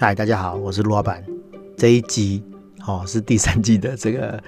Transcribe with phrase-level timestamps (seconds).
[0.00, 1.24] 嗨，大家好，我是陆老板。
[1.76, 2.42] 这一集
[2.84, 4.42] 哦是第三季的这个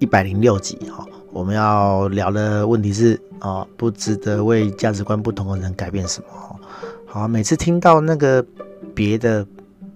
[0.00, 6.60] 一百零六集哈，我们要聊的问题是哦，不值得为价值观不同的人改变什么？
[7.06, 8.44] 好，每次听到那个
[8.92, 9.46] 别的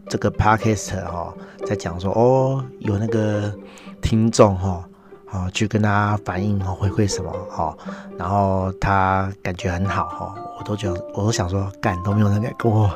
[0.09, 1.35] 这个 podcast 哈，
[1.67, 3.53] 在讲说哦，有那个
[4.01, 4.89] 听众哈。
[5.33, 7.75] 啊，去跟他反映回馈什么哈，
[8.19, 12.91] 然后他感觉很好哈，我都觉得我都想说，干都没有人敢跟我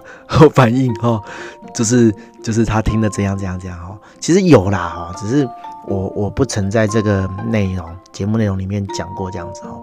[0.53, 1.19] 反映哈，
[1.75, 2.15] 就是
[2.45, 5.49] 就是他听的怎样怎样怎样哈，其实有啦哈，只是
[5.89, 9.81] 我我不曾在这个内容节目内容里面讲过这样子哈，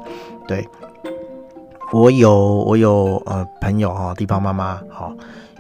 [0.48, 0.70] 对，
[1.92, 5.12] 我有我有呃朋友哈，地方妈妈哈，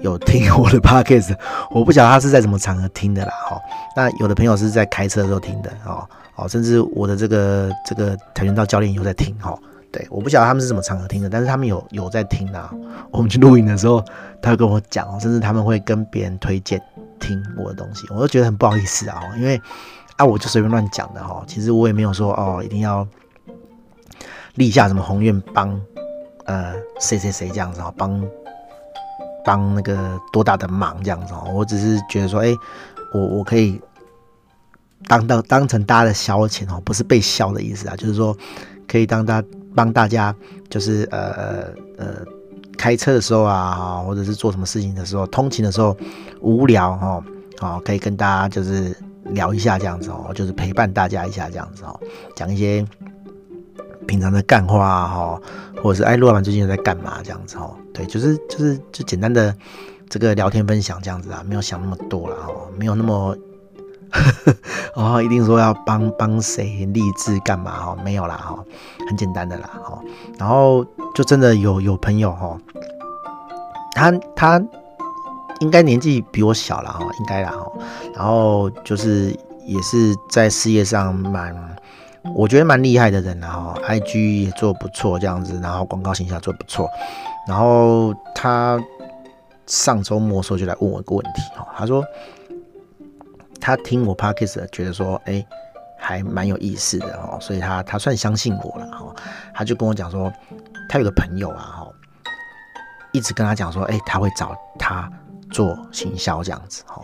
[0.02, 1.36] 有听我的 podcast，
[1.72, 3.62] 我不晓得他是在什么场合听的啦哈，
[3.96, 6.08] 那有的朋友是在开车的时候听的哦。
[6.36, 9.56] 哦，甚至我的这个这个跆拳道教练有在听哈，
[9.92, 12.74] 对，我不晓得他们是什么场合听的，但是他们有有在听啊。
[13.12, 14.04] 我们去录影的时候，
[14.42, 16.82] 他会跟我讲，甚至他们会跟别人推荐
[17.20, 19.62] 听我的东西，我都觉得很不好意思啊，因为
[20.16, 23.08] 啊，我就随便乱讲的哈，其实我也没有说哦，一定要
[24.56, 25.80] 立下什么宏愿帮
[26.46, 28.20] 呃谁谁谁这样子啊，帮
[29.46, 32.56] 帮那个多大的忙这样子哦，我只是觉得说，哎，
[33.14, 33.82] 我我可以。
[35.06, 38.34] 当当当成大家的消遣哦，不是被笑的意思啊，就是说
[38.88, 39.44] 可以当大
[39.76, 40.34] 帮大家，
[40.70, 41.64] 就是呃呃
[41.98, 42.06] 呃
[42.78, 45.94] 开车的时候啊，或者是做什么事情的时候，通勤的时候
[46.40, 47.22] 无聊哈，
[47.60, 52.00] 哦，可以跟大家就是聊一下这样子哦，就是陪伴大家一下这样子哦，
[52.34, 52.88] 讲一些
[54.08, 55.42] 平常的干话哈，
[55.84, 59.56] 或者是哎，陆老板最近在干嘛这样子哦，对，就是就是就简单的
[60.10, 63.36] 这个聊天分享这样子啊，没有想那么多了哦，没有那么。
[64.94, 67.98] 哦，一定说要帮帮谁励志干嘛哈？
[68.06, 68.64] 没有啦哈，
[69.10, 70.00] 很简单的啦哈。
[70.38, 70.86] 然后
[71.16, 72.56] 就真的有有朋友哈，
[73.96, 74.64] 他他
[75.62, 77.72] 应该年纪比我小了哈，应该啦哈。
[78.14, 81.56] 然后就是也是在事业上蛮，
[82.36, 83.76] 我觉得蛮厉害的人啦哈。
[83.88, 86.88] IG 也做不错这样子，然后广告形象做不错。
[87.48, 88.80] 然后他
[89.66, 92.04] 上周末时候就来问我一个问题哈，他说。
[93.66, 95.42] 他听我 podcast 觉得说，哎、
[95.98, 99.16] 还蛮有意思的哦，所以他他算相信我了哈。
[99.54, 100.30] 他就跟我讲说，
[100.90, 101.88] 他有个朋友啊哈，
[103.14, 105.10] 一直跟他讲说，哎、他会找他
[105.50, 107.02] 做行销这样子哈。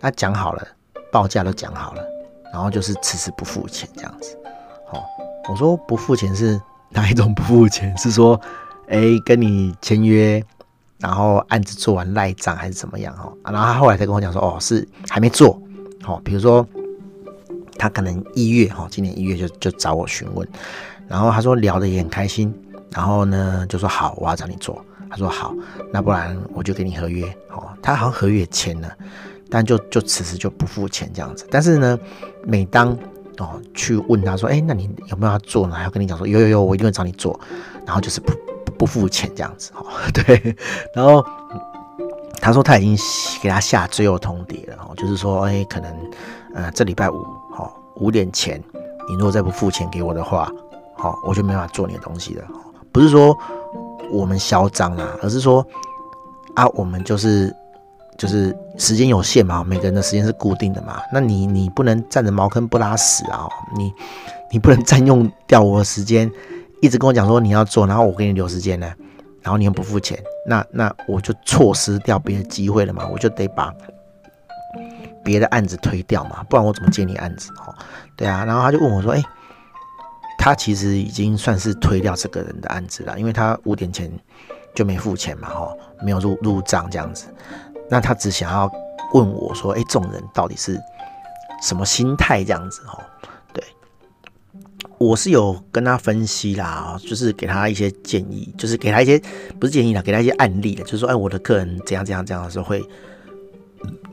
[0.00, 0.66] 他讲好了，
[1.12, 2.02] 报价都讲好了，
[2.54, 4.34] 然后就是迟迟不付钱这样子。
[4.86, 5.04] 好，
[5.50, 7.94] 我说不付钱是哪一种不付钱？
[7.98, 8.40] 是说，
[8.88, 10.42] 哎、跟你签约，
[10.98, 13.32] 然后案子做完赖账还是怎么样哈？
[13.44, 15.60] 然后他后来才跟我讲说，哦，是还没做。
[16.02, 16.66] 好，比如说
[17.76, 20.48] 他可能一月哈，今年一月就就找我询问，
[21.06, 22.52] 然后他说聊得也很开心，
[22.90, 24.82] 然后呢就说好，我要找你做。
[25.10, 25.54] 他说好，
[25.90, 27.24] 那不然我就给你合约。
[27.50, 28.92] 哦，他好像合约签了，
[29.48, 31.46] 但就就此时就不付钱这样子。
[31.50, 31.98] 但是呢，
[32.44, 32.92] 每当
[33.38, 35.74] 哦去问他说，哎，那你有没有要做呢？
[35.74, 37.38] 还要跟你讲说，有有有，我一定会找你做。
[37.86, 38.32] 然后就是不
[38.78, 39.72] 不付钱这样子。
[39.74, 39.84] 哈，
[40.14, 40.56] 对，
[40.94, 41.24] 然后。
[42.40, 42.96] 他说他已经
[43.42, 45.92] 给他下最后通牒了，哦，就是说，哎，可能，
[46.54, 48.62] 呃，这礼拜五，好，五点前，
[49.08, 50.48] 你如果再不付钱给我的话，
[50.96, 52.44] 好，我就没办法做你的东西了。
[52.92, 53.36] 不是说
[54.12, 55.66] 我们嚣张啦，而是说，
[56.54, 57.52] 啊，我们就是
[58.16, 63.92] 就是时间有限嘛，每个人的时间是固定的嘛，那你你不能占着茅坑不拉屎啊，你
[64.52, 66.30] 你不能占用掉我的时间，
[66.80, 68.92] 一直跟我讲说你要做，然后我给你留时间呢。
[69.40, 73.72] 然后你又不付钱，那那我就错失掉别的机会了嘛，我就得把
[75.24, 77.50] 别的案子推掉嘛，不然我怎么接你案子？
[77.52, 77.74] 哦，
[78.16, 78.44] 对啊。
[78.44, 79.22] 然后他就问我说：“哎，
[80.38, 84.10] 他其实已经算是推掉这个人的案子了，因为他五点前
[84.74, 85.72] 就没付钱嘛，哈，
[86.02, 87.32] 没有入入账这样子。
[87.88, 88.70] 那他只想要
[89.14, 90.78] 问我说：哎，这种人到底是
[91.62, 92.82] 什么心态这样子？
[92.82, 92.98] 哈。”
[94.98, 99.20] 我是有跟他分析啦，就是给他一些建议，就是给他一些
[99.60, 102.84] 不是建议啦，给他一些案例的，就是说，哎，我的客人怎样怎样怎样的时候会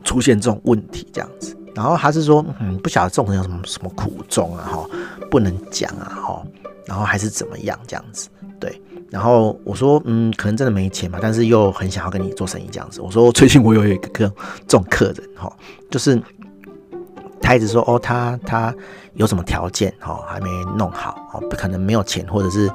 [0.04, 1.56] 出现这种问题这样子。
[1.74, 4.88] 然后他是说，嗯，不晓得这种人有什么什么苦衷啊，哈，
[5.28, 6.46] 不能讲啊，哈，
[6.86, 8.28] 然后还是怎么样这样子，
[8.60, 8.80] 对。
[9.10, 13.00] 然后我说，嗯，可能真的没钱嘛，但是又很想要跟你做生意这样子。
[13.00, 14.32] 我说，最近我有一个客
[14.68, 15.52] 这种客人，哈，
[15.90, 16.22] 就是。
[17.40, 18.74] 他一直说哦，他他
[19.14, 22.70] 有什么条件哦，还没弄好哦，不可能没有钱，或者是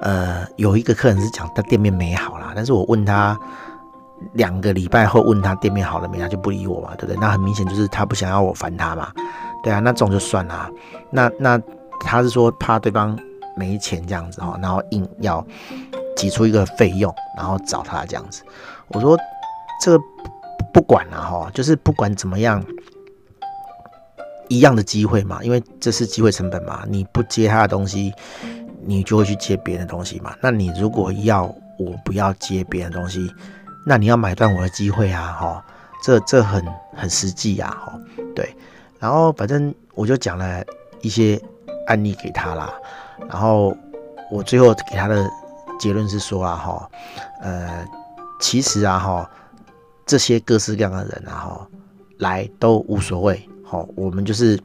[0.00, 3.38] 呃，有一个客人是讲他店面没好啦，但是我问他
[4.34, 7.16] 两个礼拜后问他店面好了没，他就不理我嘛，对不对？
[7.20, 9.12] 那很明显就是他不想要我烦他嘛，
[9.64, 10.70] 对啊，那这种就算了。
[11.10, 11.60] 那那
[12.00, 13.18] 他是说怕对方
[13.56, 15.44] 没钱这样子哈，然后硬要
[16.16, 18.42] 挤出一个费用，然后找他这样子。
[18.88, 19.16] 我说
[19.80, 20.04] 这个
[20.72, 22.64] 不管了哈，就是不管怎么样，
[24.52, 26.84] 一样的机会嘛，因为这是机会成本嘛。
[26.88, 28.12] 你不接他的东西，
[28.84, 30.34] 你就会去接别人的东西嘛。
[30.42, 31.44] 那你如果要
[31.78, 33.32] 我不要接别人的东西，
[33.86, 35.64] 那你要买断我的机会啊，哈，
[36.02, 36.62] 这这很
[36.94, 37.98] 很实际呀，哈，
[38.34, 38.54] 对。
[38.98, 40.62] 然后反正我就讲了
[41.00, 41.40] 一些
[41.86, 42.72] 案例给他啦，
[43.28, 43.74] 然后
[44.30, 45.26] 我最后给他的
[45.80, 46.90] 结论是说啊，哈，
[47.40, 47.86] 呃，
[48.40, 49.30] 其实啊，哈。
[50.04, 51.66] 这些各式各样的人啊，哈，
[52.18, 54.60] 来都无所谓，好，我们就是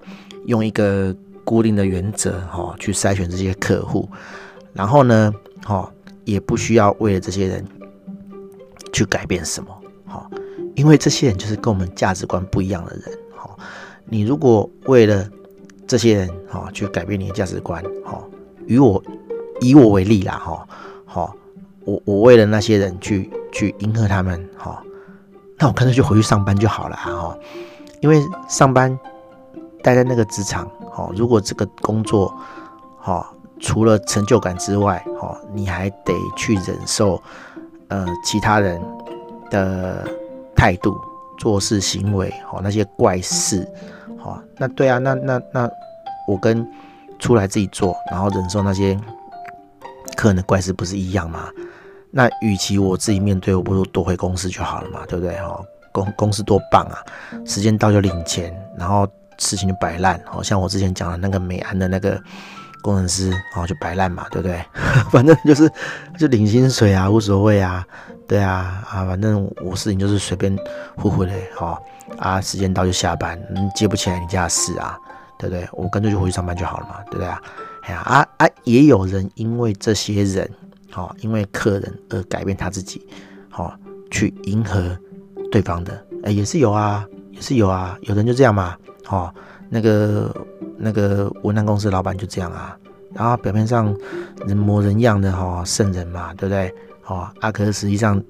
[0.47, 1.15] 用一个
[1.45, 4.05] 固定的原则，哈，去筛选这些客户，
[4.73, 5.33] 然后呢，
[5.63, 5.89] 哈，
[6.25, 7.65] 也不需要为了这些人
[8.91, 9.69] 去改变什么，
[10.05, 10.29] 哈，
[10.75, 13.49] 因为这些人就是跟我们价值观不一样的人，哈，
[14.03, 15.25] 你如果为了
[15.87, 18.21] 这些人，哈，去改变你的价值观，哈，
[18.65, 19.01] 与我
[19.61, 20.67] 以我为例啦，哈，
[21.05, 21.33] 好，
[21.85, 24.83] 我我为了那些人去去迎合他们，哈。
[25.59, 27.35] 那我干脆就回去上班就好了啊！
[28.01, 28.97] 因为上班
[29.83, 32.33] 待在那个职场，哦，如果这个工作，
[33.03, 33.25] 哦，
[33.59, 37.21] 除了成就感之外，哦，你还得去忍受，
[37.87, 38.81] 呃，其他人
[39.49, 40.07] 的
[40.55, 40.99] 态度、
[41.37, 43.67] 做事行为，哦，那些怪事，
[44.23, 45.69] 哦，那对啊，那那那
[46.27, 46.67] 我跟
[47.19, 48.99] 出来自己做，然后忍受那些
[50.15, 51.49] 客人的怪事，不是一样吗？
[52.11, 55.35] 那与其我自己面对，我不如多回公司就好了嘛，对不对？
[55.37, 55.61] 哈，
[56.03, 56.97] 公公司多棒啊，
[57.45, 59.07] 时间到就领钱，然后
[59.37, 60.19] 事情就摆烂。
[60.25, 62.21] 好像我之前讲的那个美安的那个
[62.81, 64.63] 工程师，哦，就摆烂嘛，对不对？
[65.11, 65.71] 反正就是
[66.17, 67.85] 就领薪水啊，无所谓啊，
[68.27, 70.55] 对啊，啊，反正我事情就是随便
[70.95, 71.79] 呼呼的，哈，
[72.17, 74.97] 啊，时间到就下班，你接不起来你家的事啊，
[75.39, 75.67] 对不对？
[75.71, 77.41] 我干脆就回去上班就好了嘛，对不对啊？
[77.83, 80.49] 哎呀，啊啊，也有人因为这些人。
[80.89, 83.05] 好，因为客人而改变他自己，
[83.51, 83.77] 好，
[84.09, 84.97] 去迎合
[85.51, 89.33] 对方的，哎，也是有啊，也是有啊，有人就这样嘛，好，
[89.69, 90.35] 那个
[90.77, 92.77] 那个文案公司老板就这样啊，
[93.13, 93.95] 然后表面上
[94.45, 96.73] 人模人样的哈圣人嘛，对不对？
[97.01, 98.21] 好，啊，可是实际上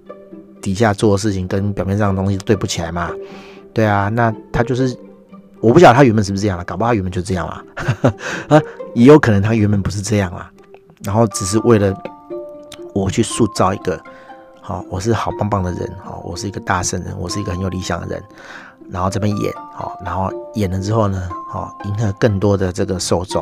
[0.62, 3.12] 底下做的事情跟表面上的东西对不起来嘛，
[3.74, 4.96] 对啊，那他就是
[5.60, 7.64] 我不晓得他原本是不是这样了，搞不好他原本就这样了，
[8.50, 8.62] 啊，
[8.94, 10.52] 也有可能他原本不是这样啊，
[11.04, 11.96] 然后只是为了。
[12.94, 14.02] 我去塑造一个
[14.68, 18.22] 好，我是好棒棒的人，好，我是一个大圣人，我是一个很有理想的人，
[18.90, 23.42] 然后这边演，好，然后演了之后呢，好，迎合更多的这个受众，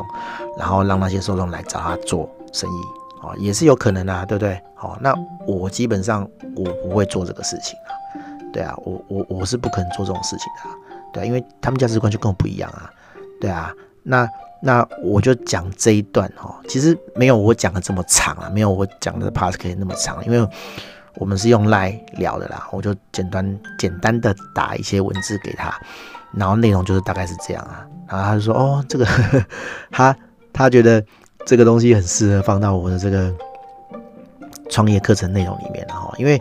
[0.56, 2.80] 然后让那些受众来找他做生意，
[3.20, 4.56] 好，也是有可能啊，对不对？
[4.76, 5.12] 好，那
[5.48, 6.22] 我基本上
[6.54, 7.90] 我不会做这个事情啊，
[8.52, 10.76] 对啊，我我我是不可能做这种事情的啊，
[11.12, 12.88] 对啊，因为他们价值观就跟我不一样啊，
[13.40, 13.74] 对啊，
[14.04, 14.28] 那。
[14.62, 20.48] 那我就讲这一段哈，其实没有我讲的这么长啊，没有我讲的 podcast 那么长，因为
[21.16, 25.74] 我们是用 Line 聊的啦，我就简单简单的打一些文字给他，
[26.32, 29.46] 然后内容就是大概是这样啊，然后他就说哦，这个呵呵
[29.90, 30.16] 他
[30.52, 31.04] 他觉得
[31.44, 33.32] 这个东西很适合放到我的这个
[34.70, 36.40] 创业课程内容里面然后，因为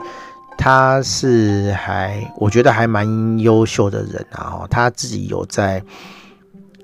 [0.57, 5.83] 他是还我觉得还蛮优秀的人啊，他自己有在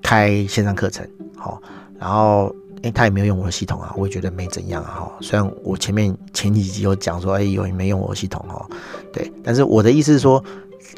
[0.03, 1.07] 开线上课程。
[1.37, 1.61] 好，
[1.97, 5.01] 然后诶，他也没有用我的系统啊，我也觉得没怎样啊。
[5.01, 8.67] 哈，虽然我前面前几集有讲说，哎，有没用我的系统哈，
[9.13, 10.43] 对，但是我的意思是说，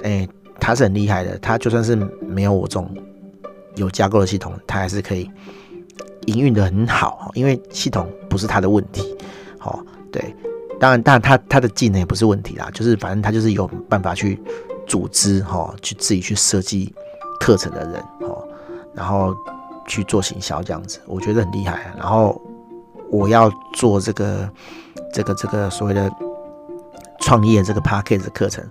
[0.03, 0.27] 诶，
[0.61, 2.89] 他是很厉害的，他就算是没有我这种
[3.75, 5.29] 有架构的系统，他还是可以
[6.27, 9.13] 营运得很好，因为系统不是他的问题。
[9.59, 10.33] 好，对，
[10.79, 14.41] 当然，当然他他的技能也不是问题啦，就是反正他就是有办法去
[14.87, 16.93] 组织哈，去自己去设计
[17.41, 18.41] 课程的人哈，
[18.95, 19.35] 然后。
[19.87, 21.95] 去做行销这样子，我觉得很厉害啊。
[21.97, 22.41] 然后
[23.09, 24.49] 我要做这个、
[25.13, 26.11] 这个、这个所谓的
[27.21, 28.63] 创业这个 Podcast 的课程，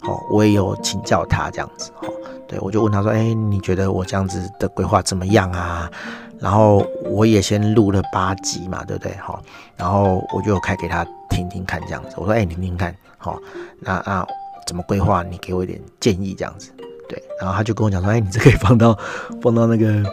[0.00, 2.06] 好，我也有请教他这样子，好，
[2.46, 5.90] 对，我就问他说：“哎，你觉得我这样子的规划怎么样啊？”
[6.38, 9.16] 然后我也先录了八集嘛，对不对？
[9.16, 9.42] 好，
[9.76, 12.10] 然后我就开给他听听看这样子。
[12.16, 13.38] 我说：“哎，你听听看，好，
[13.80, 14.26] 那啊
[14.66, 15.22] 怎么规划？
[15.22, 16.70] 你给我一点建议这样子。”
[17.08, 18.96] 对，然后他就跟我讲说：“哎，你这可以放到
[19.40, 20.04] 放到那个。”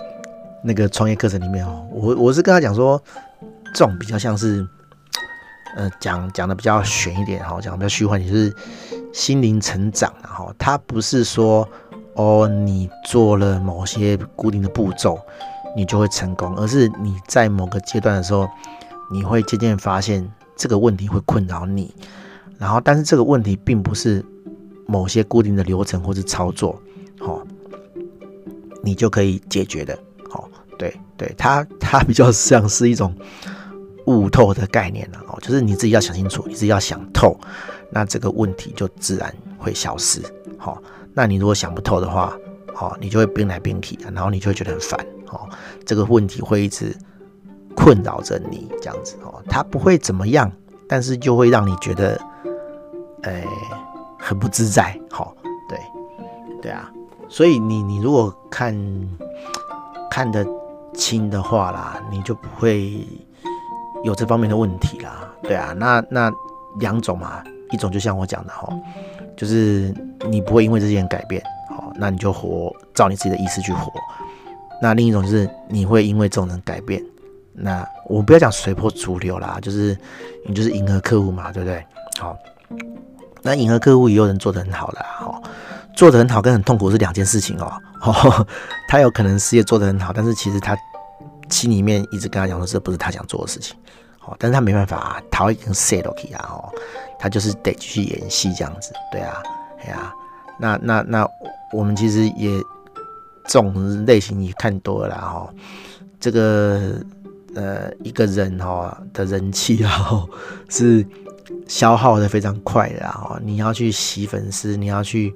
[0.64, 3.02] 那个创业课程里面哦，我我是跟他讲说，
[3.74, 4.66] 这种比较像是，
[5.76, 8.56] 呃，讲讲的比较玄一点哈，讲的比较虚幻，就是
[9.12, 11.68] 心灵成长，然后他不是说
[12.16, 15.20] 哦，你做了某些固定的步骤，
[15.76, 18.48] 你就会成功，而是你在某个阶段的时候，
[19.12, 21.94] 你会渐渐发现这个问题会困扰你，
[22.58, 24.24] 然后但是这个问题并不是
[24.88, 26.80] 某些固定的流程或是操作，
[27.20, 27.42] 好，
[28.82, 29.98] 你就可以解决的。
[30.78, 33.16] 对对，它它比较像是一种
[34.06, 37.40] 悟透的概念了哦，就是你自己要想清楚，你自己要想透，
[37.90, 40.22] 那这个问题就自然会消失
[40.58, 40.82] 好，
[41.14, 42.34] 那你如果想不透的话，
[42.74, 45.00] 好，你就会边来边去，然后你就会觉得很烦，
[45.30, 45.48] 哦，
[45.86, 46.96] 这个问题会一直
[47.76, 50.52] 困扰着你，这样子，哦，它不会怎么样，
[50.88, 52.20] 但是就会让你觉得，
[53.22, 53.46] 哎，
[54.18, 55.36] 很不自在，好，
[55.70, 55.78] 对，
[56.62, 56.92] 对啊，
[57.30, 58.76] 所以你你如果看
[60.10, 60.46] 看的
[60.94, 63.06] 亲的话啦，你就不会
[64.04, 66.32] 有这方面的问题啦，对啊，那那
[66.80, 68.68] 两种嘛，一种就像我讲的哈，
[69.36, 69.94] 就是
[70.30, 73.92] 你不会因为这些人改变，好，那你就活照你自己的意思去活，
[74.82, 77.04] 那另一种就是你会因为这种人改变，
[77.54, 79.98] 那我不要讲随波逐流啦，就是
[80.46, 81.86] 你就是迎合客户嘛，对不对？
[82.20, 82.38] 好，
[83.42, 85.42] 那迎合客户也有人做得很好的，好，
[85.96, 87.72] 做得很好跟很痛苦是两件事情哦，
[88.02, 88.48] 哦，
[88.88, 90.78] 他有可能事业做得很好，但是其实他。
[91.50, 93.76] 心里面一直跟他讲说，这不是他想做的事情，
[94.26, 96.74] 哦，但是他没办法，他会跟 say 都可以啊，哦，
[97.20, 99.44] 他就是得继续演戏这样子，对啊，
[99.84, 100.14] 哎呀、啊，
[100.58, 101.28] 那那那
[101.72, 102.50] 我们其实也
[103.46, 105.50] 这种类型也看多了啦，哈，
[106.20, 106.94] 这个
[107.54, 110.26] 呃一个人哈的人气啊
[110.70, 111.06] 是
[111.68, 115.36] 消耗的非常快的啊，你要去洗粉丝，你要去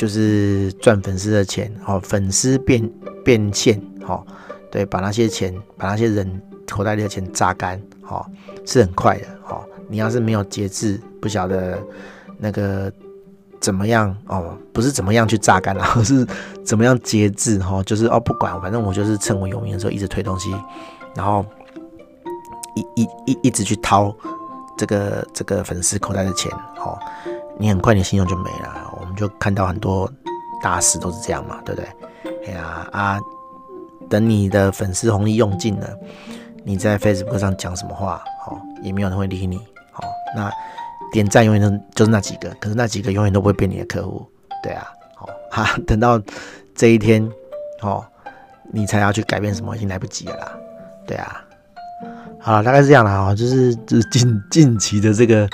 [0.00, 2.90] 就是赚粉丝的钱，哦，粉丝变
[3.22, 4.24] 变现，哦。
[4.70, 7.78] 对，把那些钱，把那些人口袋里的钱榨干，
[8.08, 8.24] 哦，
[8.64, 9.62] 是很快的，哦。
[9.90, 11.78] 你要是没有节制，不晓得
[12.38, 12.90] 那个
[13.60, 16.26] 怎么样，哦，不是怎么样去榨干了，而 是
[16.64, 20.50] 怎么样节制，哈、哦，就是哦，不管，反正我就是趁我有名的时候一直推东西，
[21.14, 21.44] 然后
[22.74, 24.16] 一一一一直去掏
[24.78, 26.98] 这个这个粉丝口袋的钱，哦，
[27.58, 28.94] 你很快你信用就没了。
[29.00, 30.10] 我们就看到很多
[30.62, 32.48] 大师都是这样嘛，对不对？
[32.48, 33.18] 哎呀啊。
[34.08, 35.88] 等你的粉丝红利用尽了，
[36.64, 40.02] 你在 Facebook 上讲什么话，哦，也没有人会理你，哦，
[40.34, 40.50] 那
[41.12, 44.26] 点赞永远都就是那几个，可是那几个永远都不会变你的客户，
[44.64, 44.84] 对啊，
[45.20, 46.20] 哦， 哈，等到
[46.74, 47.24] 这一天，
[47.82, 48.04] 哦，
[48.72, 50.52] 你才要去改变什么，已经来不及了啦，
[51.06, 51.44] 对啊，
[52.40, 55.48] 好了，大概是这样啦，啊，就是就是近近期的这个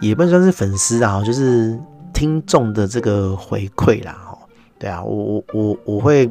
[0.00, 1.78] 也不能算是粉丝啊，就是
[2.14, 4.38] 听众的这个回馈啦，哈，
[4.78, 6.30] 对啊，我我我我会。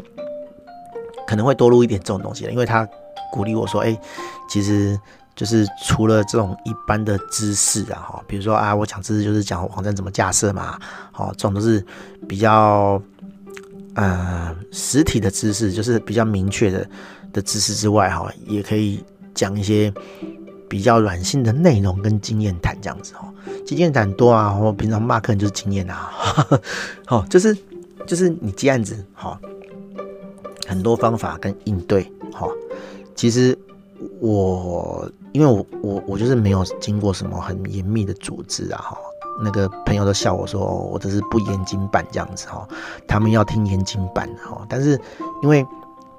[1.27, 2.85] 可能会多录一点这种东西，因为他
[3.31, 3.97] 鼓励我说：“哎，
[4.49, 4.99] 其实
[5.33, 10.77] 就是除了这种一般的知识啊，哈，比如说啊，我讲知识就是讲网站怎么架设嘛，
[11.13, 11.81] 好，这种都是
[12.27, 13.01] 比较
[13.95, 16.85] 呃实体的知识，就是比较明确的
[17.31, 19.01] 的知识之外，哈，也可以
[19.33, 19.93] 讲一些
[20.71, 23.27] 比较软性的内容跟经验谈这样子，哦，
[23.65, 26.09] 经验谈多啊，我平常骂客人就是经验啊，
[27.05, 27.53] 好， 就是
[28.07, 29.37] 就是你接案子，好。”
[30.67, 32.47] 很多方法跟应对，哈，
[33.13, 33.57] 其实
[34.21, 38.97] 我因为我我我就是没有经过什么很严密的组织啊，哈，
[39.43, 42.65] 那个朋友都笑我说，我这是不严谨版这样子，哈，
[43.05, 44.97] 他们要听严谨版，哈，但是
[45.43, 45.65] 因为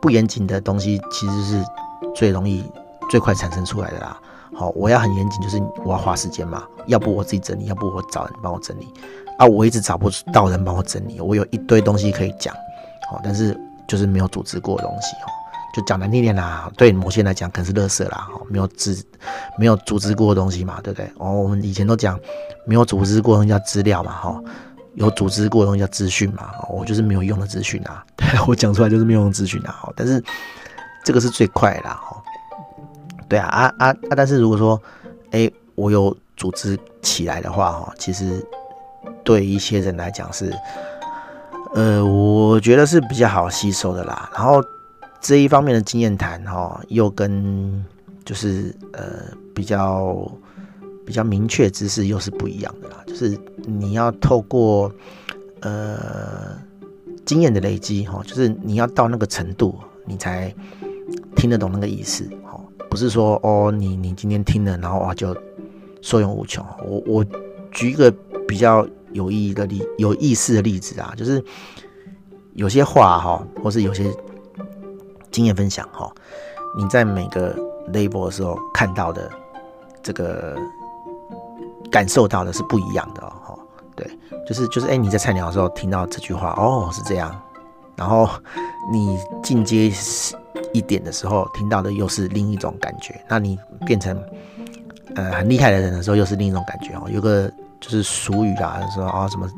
[0.03, 1.65] 不严谨的东西其实是
[2.15, 2.63] 最容易
[3.09, 4.21] 最快产生出来的啦，
[4.55, 8.93] 好，我要很严谨，就是我要花时间嘛，要不我自己整理，要不我找人帮我整理，
[9.39, 12.55] 啊，我一直找不到人帮我整理，我有一堆东西可以讲，
[13.11, 13.59] 好，但是。
[13.89, 15.29] 就是没有组织过的东西哦，
[15.75, 18.91] 就讲难听点啦，对某些人来讲可能是垃圾啦，哦没有组
[19.59, 21.13] 没有组织过的东西嘛，对不对？
[21.19, 22.19] 哦，我们以前都讲
[22.65, 24.41] 没有组织过的东西叫资料嘛，哈，
[24.95, 28.03] 有组织过的东西叫资讯嘛，我就是没有用的资讯啊，
[28.49, 30.23] 我讲出来就是没有用资讯啊，但是
[31.05, 32.22] 这个是最快的哈，
[33.33, 33.97] 对啊啊啊啊！
[34.15, 34.79] 但是如果说，
[35.31, 38.47] 哎，我有组织起来的话，哈，其实
[39.25, 40.53] 对一些人来讲是。
[41.75, 44.31] 呃，我觉得是比较好吸收的啦。
[44.35, 44.63] 然后
[45.23, 47.83] 这一方面的经验谈哈，又跟
[48.23, 49.03] 就是呃
[49.55, 50.31] 比较
[51.07, 52.97] 比较明确知识又是不一样的啦。
[53.07, 53.35] 就是
[53.65, 54.93] 你要透过
[55.61, 56.55] 呃
[57.25, 59.75] 经验的累积哈，就是你要到那个程度，
[60.05, 60.55] 你才
[61.35, 62.29] 听得懂那个意思。
[62.91, 65.37] 不是说哦，你你今天听了，然后啊就
[66.01, 66.65] 受用无穷。
[66.85, 67.27] 我我
[67.71, 68.13] 举一个
[68.47, 68.87] 比较。
[69.13, 71.45] 有意义的例，有意思的例子啊，就是
[72.55, 74.11] 有些话哈，或是有些
[75.31, 76.11] 经验分享哈，
[76.75, 77.55] 你在每个
[77.93, 79.31] label 的时候看到的
[80.03, 80.57] 这个
[81.91, 83.59] 感受到的是不一样的哦。
[83.95, 84.11] 对，
[84.49, 87.39] 就是就是，哎，你在菜鸟的时候听到这句话，哦，是这样，
[87.97, 88.27] 然后
[88.91, 89.91] 你进阶
[90.73, 94.17] 一点的时候听到的又是另一种感觉，那你变成
[95.15, 97.51] 呃很厉害的人的时候，又是另一种感觉哦，有个。
[97.83, 99.51] 就是俗语啦，说啊什么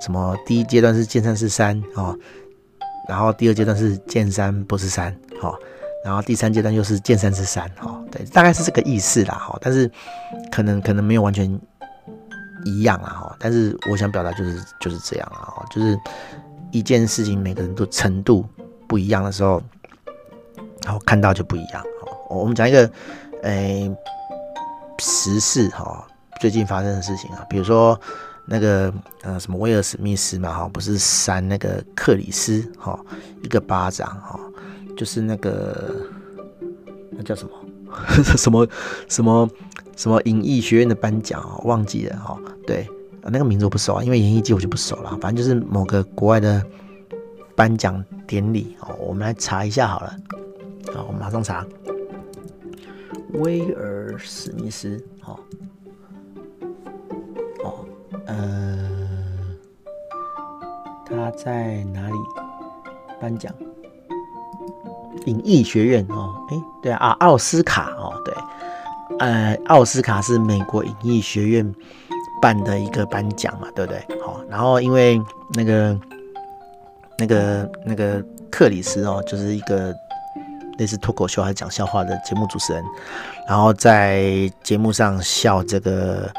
[0.00, 2.16] 什么，第一阶段是见山是山哦，
[3.08, 5.52] 然后第二阶段是见山不是山哦，
[6.04, 9.90] 然后第三阶段又是见山是山哦，对，大概是这个意思啦哈，但是
[10.48, 11.60] 可能可能没有完全
[12.64, 15.98] 一样啊哈，但是我想表达就是就是这样啊哈，就是
[16.70, 18.46] 一件事情每个人都程度
[18.86, 19.60] 不一样的时候，
[20.84, 21.82] 然后看到就不一样。
[22.28, 22.36] 哦。
[22.36, 22.90] 我们讲一个
[23.42, 23.90] 诶、
[24.98, 26.06] 时事哈，
[26.40, 27.98] 最近发生的事情啊，比如说
[28.46, 32.98] 那个呃什么威尔史密斯嘛哈，不是扇那个克里斯哈
[33.42, 34.38] 一个巴掌哈，
[34.96, 35.94] 就是那个
[37.10, 37.50] 那叫什么？
[38.38, 38.66] 什么
[39.06, 39.50] 什么
[39.96, 42.88] 什么影艺学院的颁奖啊，忘记了哈，对，
[43.20, 46.64] 那个名字我不熟啊，因为演艺界我就不熟了，反正就是某个国外的
[47.54, 50.16] 颁奖典礼哦，我们来查一下好了，
[50.92, 51.66] 好，我们马上查。
[53.34, 55.38] 威尔史密斯，哦，
[57.64, 57.84] 哦，
[58.26, 58.90] 呃，
[61.06, 62.14] 他在哪里
[63.18, 63.50] 颁奖？
[65.24, 68.34] 影艺学院哦，哎，对啊，奥斯卡哦，对，
[69.18, 71.74] 呃，奥斯卡是美国影艺学院
[72.42, 74.20] 办的一个颁奖嘛，对不对？
[74.20, 75.18] 好，然后因为
[75.54, 75.98] 那个
[77.18, 79.94] 那个那个克里斯哦，就是一个。
[80.78, 82.84] 类似脱口秀还是讲笑话的节目主持人，
[83.48, 86.30] 然后在节目上笑这个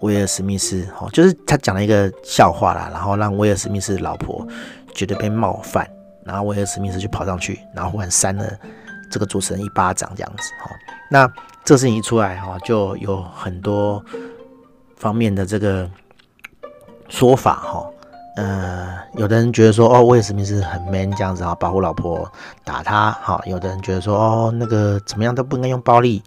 [0.00, 4.46] 威尔史密斯，哦，就是他讲了一个笑话啦，然后让威尔史密斯老婆
[4.94, 5.88] 觉得被冒犯，
[6.24, 8.46] 然后威尔史密斯就跑上去，然后忽然扇了
[9.10, 10.70] 这个主持人一巴掌，这样子，哈，
[11.10, 11.30] 那
[11.64, 14.04] 这事情一出来，哈，就有很多
[14.96, 15.90] 方面的这个
[17.08, 17.90] 说法，哈。
[18.36, 22.28] 呃，有的人觉得说，哦，威尔史密斯很 man 这样子啊，保护老婆
[22.64, 26.20] 打他，好，有的人觉得说，哦，那个怎么样都不应该用暴力。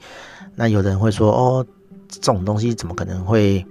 [0.56, 1.66] 那有的人会说，哦，
[2.08, 3.66] 这种东西怎么可能会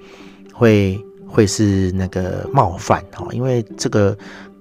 [0.52, 3.02] 会会是那个冒犯？
[3.12, 4.14] 哈，因为这个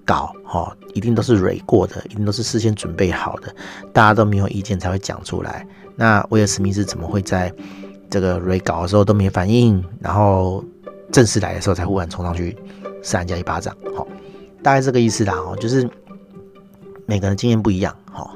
[0.05, 3.53] 稿哈，一定都是蕊过的，一定都是事先准备好的，
[3.91, 5.67] 大家都没有意见才会讲出来。
[5.98, 7.53] 那威尔史密斯怎么会在
[8.10, 10.63] 这个蕊稿的时候都没反应，然后
[11.12, 12.58] 正式来的时候才忽然冲上去？
[13.05, 14.05] 扇人家一巴掌，好，
[14.63, 15.87] 大概这个意思啦，哦，就是
[17.05, 18.27] 每个人经验不一样，哈，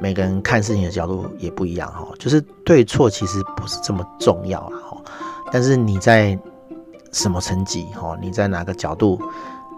[0.00, 5.00] 每个人看事情的角度也不一样，哈，就是对错其实不是这么重要啦，哈，
[5.52, 6.36] 但是你在
[7.12, 9.22] 什么层级，哈，你在哪个角度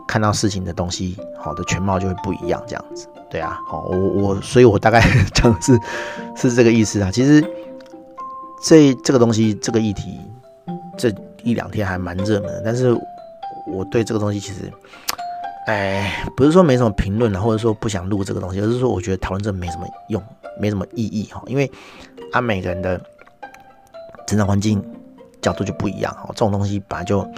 [0.09, 5.03] 看到事情的东西，好的全貌就会不一样，这样子，对啊，好，我我，所以我大概
[5.35, 5.79] 讲的是
[6.35, 7.44] 是这个意思啊，其实
[8.64, 10.18] 这这个东西这个议题
[10.96, 12.98] 这一两天还蛮热门的，但是。
[13.66, 14.73] 我对这个东西其实，
[15.66, 20.23] 哎，不是说没什么评论啊，或者说不想录这个东西，而是说我觉得讨论这没什么用，
[20.59, 21.42] 没什么意义哈。
[21.46, 21.70] 因为
[22.33, 23.01] 啊，每个人的
[24.27, 24.83] 成长环境
[25.40, 27.29] 角度就不一样哈，这种东西本来就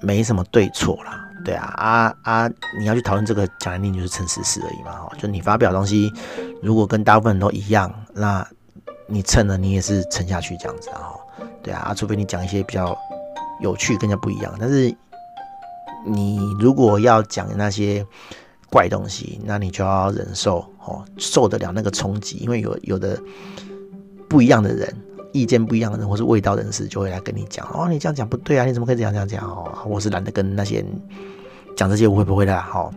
[0.00, 2.50] 没什么对错啦，对啊啊啊！
[2.78, 5.12] 你要去讨论这个，讲来听就是称时事而已嘛哈。
[5.18, 6.12] 就你发表的东西，
[6.62, 8.46] 如果跟大部分人都一样，那
[9.06, 11.12] 你蹭了，你也是沉下去这样子啊。
[11.62, 12.94] 对啊，啊，除非你讲一些比较
[13.60, 14.94] 有趣、更加不一样，但是。
[16.04, 18.06] 你如果要讲那些
[18.70, 23.18] 怪东西，那你就要忍受哦，受得了那个冲击，因为有有的
[24.28, 24.92] 不一样的人，
[25.32, 29.72] 意见不一样的人，或是卫道人士，就会来跟你讲哦，你这样讲不对啊，你怎么可以这样这样讲哦？
[29.86, 30.86] 我是懒得跟那些人
[31.76, 32.60] 讲这些，我会不会的？
[32.60, 32.92] 好，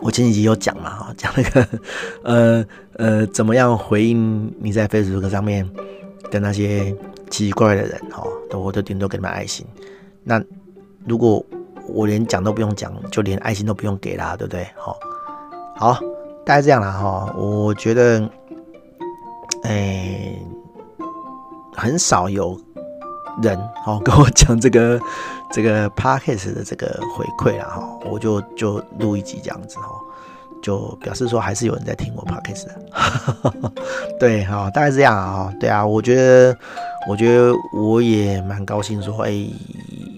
[0.00, 1.68] 我前几集有讲嘛，哈，讲那个
[2.22, 5.68] 呃呃，怎么样回应你在 Facebook 上面
[6.30, 6.92] 的那些
[7.30, 9.66] 奇奇怪怪的人，哈，都我都顶多给你们爱心。
[10.22, 10.42] 那
[11.06, 11.44] 如果
[11.88, 14.66] 我连讲都不用讲，就连爱心都不用给啦，对不对？
[14.76, 14.96] 好，
[15.76, 15.98] 好，
[16.44, 17.32] 大概这样啦哈。
[17.36, 18.28] 我觉得，
[19.64, 20.36] 哎、
[21.76, 22.58] 很少有
[23.42, 24.98] 人哦 跟我讲这个
[25.52, 29.90] 这个 podcast 的这个回馈啦哈，我就就录一集这样子哈，
[30.62, 33.72] 就表示说还是有人在听我 podcast 的。
[34.18, 35.52] 对，好，大概是这样啊。
[35.60, 36.56] 对啊，我觉得，
[37.08, 39.32] 我觉得我也蛮高兴说，哎、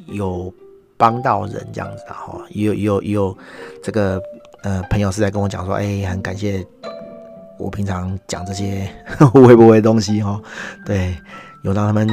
[0.07, 0.53] 有。
[0.97, 3.37] 帮到人这样子的哈，有也有也有
[3.83, 4.21] 这个
[4.63, 6.65] 呃朋友是在跟我讲说，哎，很感谢
[7.59, 8.89] 我平常讲这些
[9.33, 10.41] 会不会东西哈，
[10.85, 11.17] 对，
[11.63, 12.07] 有让他们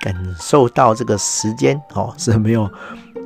[0.00, 2.70] 感受到这个时间哦是没有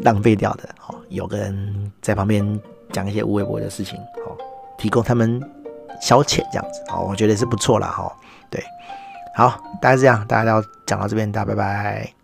[0.03, 2.61] 浪费掉的哦，有个人在旁边
[2.91, 4.37] 讲一些无微不微的事情哦，
[4.79, 5.41] 提供他们
[6.01, 8.13] 消遣这样子哦，我觉得是不错啦哈，
[8.51, 8.63] 对，
[9.35, 12.22] 好，大概这样，大家要讲到这边，大家拜拜。